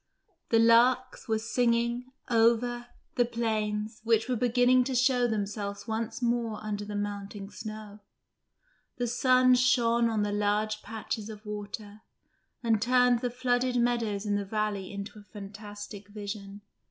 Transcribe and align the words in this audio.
The 0.49 0.57
larks 0.57 1.27
were 1.27 1.37
singing 1.37 2.11
over 2.27 2.87
the 3.17 3.23
plains, 3.23 4.01
which 4.03 4.27
were 4.27 4.35
beginning 4.35 4.83
to 4.85 4.95
show 4.95 5.27
themselves 5.27 5.87
once 5.87 6.23
more 6.23 6.57
under 6.63 6.83
the 6.83 6.95
melting 6.95 7.51
snow; 7.51 7.99
the 8.97 9.05
sun 9.05 9.53
shone 9.53 10.09
on 10.09 10.23
the 10.23 10.31
large 10.31 10.81
patches 10.81 11.29
of 11.29 11.45
water, 11.45 12.01
and 12.63 12.81
turned 12.81 13.19
the 13.19 13.29
flooded 13.29 13.75
meadows 13.75 14.25
in 14.25 14.33
the 14.33 14.43
valley 14.43 14.91
into 14.91 15.19
a 15.19 15.23
fantastic 15.23 16.07
vision. 16.07 16.61